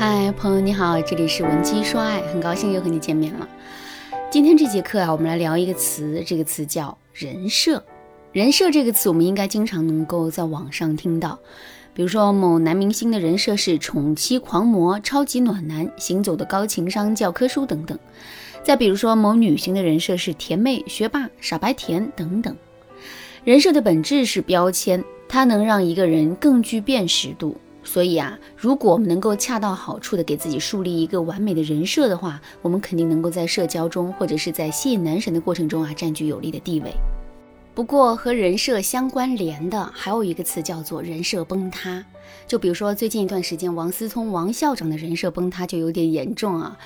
[0.00, 3.46] 嗨，朋友你好，这里是文姬说爱，很高兴又和你见面了。
[4.30, 7.84] 今天这节课啊，我们来聊一个词，这个词叫人设。
[8.32, 11.38] 人设这个词，我们应该经常能够在网上听到，
[11.92, 17.98] 比如说某男明星的人设是宠妻狂魔、超级暖男、行走的高情商教科书等等。
[18.62, 22.56] 再比如说某女星的人设是甜妹、学霸、傻白甜等等。
[23.44, 27.54] 人设的本质是标签，它能让一个人更具辨识度。
[27.92, 36.92] 所以啊，如果我们能够恰到好处的给自己树立一个完美的人设的话，我们肯定能够在社交中或者是在吸引男神的过程中啊，占据有利的地位。
[37.74, 42.04] 不过和人设相关联的还有一个词叫做人设崩塌。
[42.46, 46.76] 就比如说最近一段时间，王思聪王校长的人设崩塌就有点严重啊。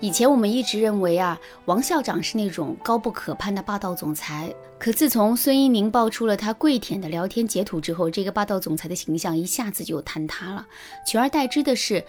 [0.00, 4.52] 以前我们一直认为啊，王校长是那种高不可攀的霸道总裁。
[4.78, 10.66] 可自从孙一宁爆出了他跪舔的聊天截图之后，这个霸道总裁的形象一下子就坍塌了，
[11.06, 12.04] 取而代之的是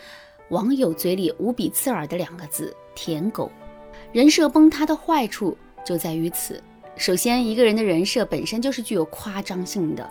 [0.49, 3.51] 网友嘴里无比刺耳的两个字“舔狗”。
[4.11, 6.61] 人设崩塌的坏处就在于此。
[6.97, 10.09] 首先，一个人的人设本身就是具有夸张性的。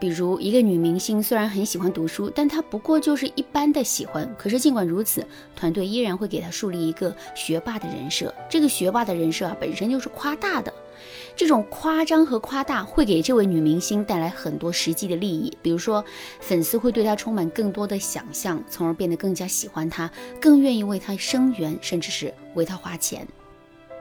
[0.00, 4.32] 比如，一个女明星虽然很喜欢读书，但她不过就是一般的喜欢。
[4.38, 8.32] 可是，尽管如此，团队依然会给她树立一个学霸的人设。
[8.48, 10.72] 这个学霸的人设啊，本身就是夸大的。
[11.34, 16.04] 这种夸张和夸大会给这位女明星带来很多实际的利益，比如说，
[16.40, 20.08] 粉丝会对她充满更多的想象，从而变得更加喜欢她，
[20.40, 23.26] 更愿意为她声援，甚至是为她花钱。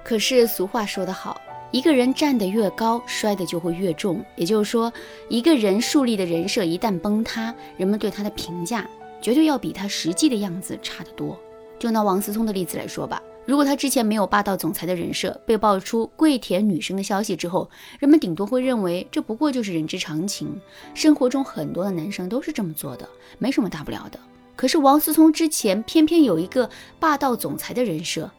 [0.04, 1.42] 可是，俗话说得好。
[1.78, 4.26] 一个人站得越高，摔得就会越重。
[4.36, 4.92] 也就是说，
[5.30, 8.90] 一个人树立的人设一旦崩塌，人们对他的评价
[9.22, 11.40] 绝对要比他实际的样子差得多。
[11.78, 17.70] 就拿王思聪的例子来说吧，如果他之前没有霸道总裁的人设，被爆出跪舔女生的消息之后，
[18.00, 20.60] 人们顶多会认为这不过就是人之常情，
[20.96, 24.20] 生活中很多的男生都是这么做的，没什么大不了的。
[24.56, 26.68] 可是王思聪之前偏偏有一个
[27.00, 28.32] 霸道总裁的人设。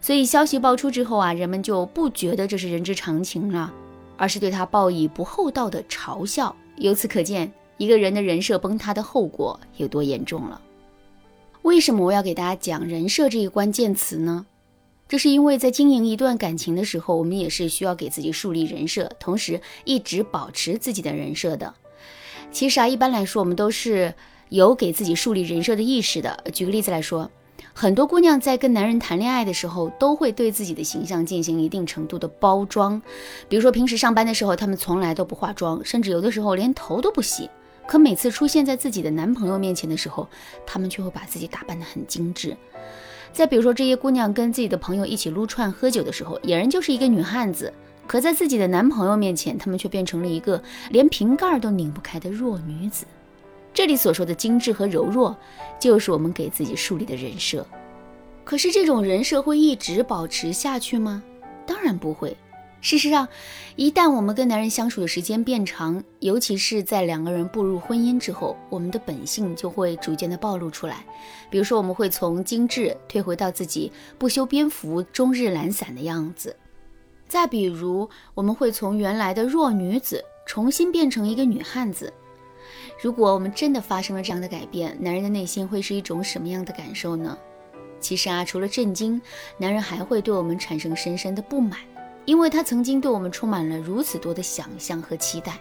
[0.00, 3.72] 所以消息爆出之后啊，人们就不觉得这是人之常情了，
[4.16, 6.54] 而是对他报以不厚道的嘲笑。
[6.76, 10.60] 由此可见，一个人的人设崩塌的后果有多严重了。
[11.62, 14.46] 为什么我要给大家讲人设这一关键词呢？
[15.08, 21.74] 这是因为在经营一段感情的时候，我们也是需要给自己树立人设，同时一直保持自己的人设的。
[22.52, 24.14] 其实啊，一般来说，我们都是
[24.48, 26.44] 有给自己树立人设的意识的。
[26.52, 27.30] 举个例子来说。
[27.80, 33.00] 很多姑娘在跟男人谈恋爱的时候，都会对自己的形象进行一定程度的包装。
[33.48, 37.48] 比如说，平时上班的时候，她们从来都不化妆，甚至有的时候连头都不洗。
[37.86, 40.26] 可每次出现在自己的男朋友面前的时候，
[40.66, 42.56] 她们却会把自己打扮得很精致。
[43.32, 47.68] 再比如说，这些姑娘跟自己的朋友一起撸串喝酒的时候，俨然就是一个女汉子；
[48.08, 53.06] 可在自己的男朋友面前，她们却变成了一个连瓶盖都拧不开的弱女子。
[53.72, 55.36] 这里所说的精致和柔弱，
[55.78, 57.66] 就是我们给自己树立的人设。
[58.44, 61.22] 可是这种人设会一直保持下去吗？
[61.66, 62.36] 当然不会。
[62.80, 63.26] 事实上，
[63.74, 71.04] 一旦我们跟男人相处的时间变长，尤其是在两个人步入婚姻之后，我们的本性就会逐渐的暴露出来。
[71.50, 76.52] 比如说，我们会从精致退回到自己不修边幅、终日懒散的样子；
[77.26, 82.12] 再比如，我们会从原来的弱女子重新变成一个女汉子。
[83.00, 87.38] 如果我们真的发生了这样的改变，男人的内心会是一种什么样的感受呢？
[88.00, 89.22] 其实啊，除了震惊，
[89.56, 91.78] 男人还会对我们产生深深的不满，
[92.24, 95.60] 因为他曾经对我们充满了如此多的想象和期待，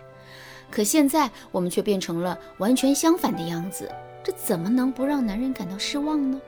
[0.72, 3.88] 可现在我们却变成了完全相反的样子，
[4.24, 6.42] 这怎么能不让男人感到失望呢？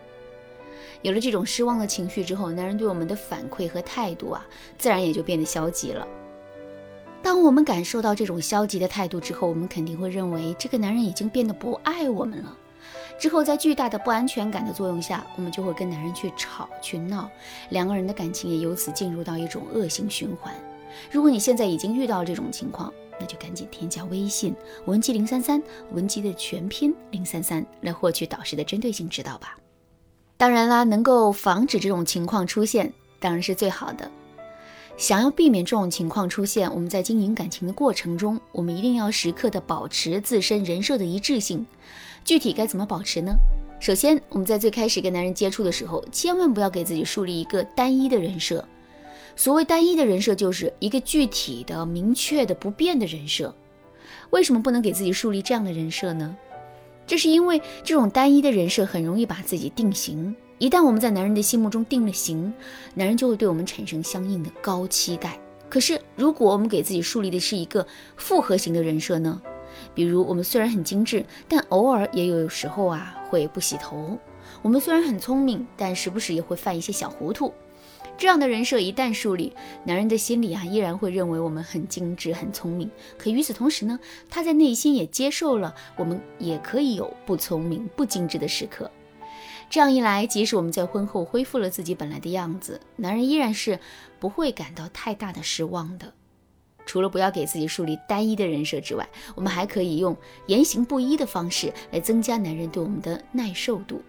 [1.03, 4.43] 有了这种失望的情绪之后，男人对我们的反馈和态度啊，
[4.79, 6.07] 自然也就变得消极了。
[7.21, 12.57] 当我们感受到这种消极的态度之后，我们肯定会认为这个男人已经变得不爱我们了。
[13.19, 17.29] 之后，在巨大的不安全感的作用下，我们就会跟男人去吵去闹，
[17.69, 20.53] 两个人的感情也由此进入到一种恶性循环。
[21.11, 29.57] 如果你现在已经遇到这种情况，那就赶紧添加微信文姬零三三，文姬的全拼零三三，来获取导师的针对性指导吧。
[30.37, 34.09] 当然啦，能够防止这种情况出现，当然是最好的。
[34.99, 41.65] 想要避免这种情况出现，我们在经营感情的过程中，我们一定要时刻的保持自身人设的一致性。
[42.25, 43.33] 具体该怎么保持呢？
[43.79, 48.67] 首先，我们在最开始跟男人接触的时候，千万不要给自己树立一个单一的人设。
[49.37, 53.55] 所谓单一的人设，就是一个具体的、明确的、不变的人设。
[54.31, 56.35] 为什么不能给自己树立这样的人设呢？
[57.07, 60.35] 这是因为这种单一的人设很容易把自己定型。
[60.59, 62.53] 一旦我们在男人的心目中定了型，
[62.93, 65.39] 男人就会对我们产生相应的高期待。
[65.69, 69.41] 可是，如果我们给自己树立的是一个复合型的人设呢？
[69.95, 74.19] 比如，我们虽然很精致，但偶尔也有时候啊会不洗头。
[74.61, 77.53] 我们虽然很聪明，但时不时也会犯一些小糊涂。
[78.17, 79.53] 这样的人设一旦树立，
[79.85, 82.91] 男人的心里啊依然会认为我们很精致、很聪明。
[83.17, 83.97] 可与此同时呢，
[84.29, 88.91] 他在内心也接受了我们也可以有不聪明、不精致的时刻。
[89.69, 93.79] 这样一来，即使我们在婚后恢复了自己本来的样子，男人依然是
[94.19, 96.11] 不会感到太大的失望的。
[96.87, 100.17] 除了不要给自己树立单一的人设之外，我们还可以用
[100.47, 104.01] 言行不一的方式来增加男人对我们的耐受度。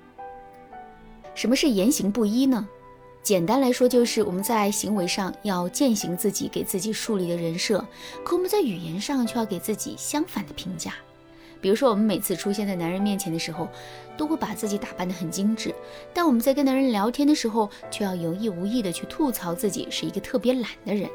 [1.35, 2.67] 什么是言行不一呢？
[3.23, 7.87] 简单来说，就是我们在行为上要践行自己给自己树立的人设，
[8.25, 10.95] 可我们在语言上却要给自己相反的评价。
[11.61, 13.69] 比如说，我们每次出现在男人面前的时候，
[14.17, 15.75] 都会把自己打扮得很精致，
[16.15, 21.09] 但我们在跟男人聊天的时候，却要有意无意的去吐槽自己是一个特别懒的人。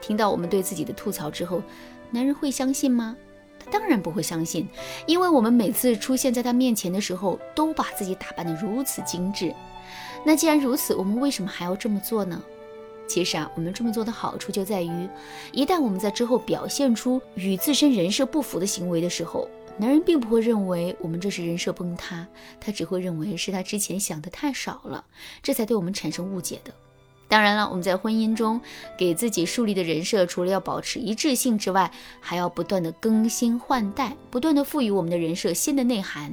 [0.00, 1.62] 听到我们对自己的吐槽之后，
[2.10, 3.16] 男人会相信吗？
[3.64, 4.68] 他当然不会相信，
[5.06, 9.54] 因为我们每次出现在他面前的时候，都把自己打扮得如此精致。
[10.24, 12.42] 那既然如此，我们为什么还要这么做呢？
[13.08, 15.08] 其实啊，我们这么做的好处就在于，
[15.52, 22.26] 一旦我们在之后表现出与自身人设不符的行为的时候，男人并不会认为我们这是人设崩塌，
[22.60, 25.04] 他只会认为是他之前想的太少了，
[25.42, 26.72] 这才对我们产生误解的。
[27.28, 28.60] 当然了，我们在婚姻中
[28.98, 31.90] 给自己树立的人设，除了要保持一致性之外，
[32.20, 36.30] 还要不断的更新换代，不断的赋予我们的人设新的内涵。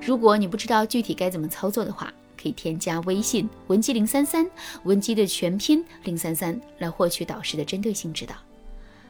[0.00, 4.48] 如果你不知道具体该怎么操作的话，可以添加微信文姬零三三，
[4.84, 8.34] 文姬的全拼零三三，来获取导师的针对性指导。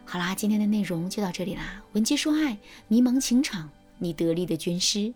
[0.05, 1.83] 好啦，今天的内容就到这里啦。
[1.93, 2.57] 文姬说爱，
[2.89, 5.13] 迷茫情场，你得力的军师。